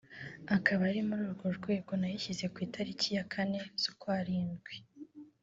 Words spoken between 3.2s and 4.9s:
kane z’ukwarindwi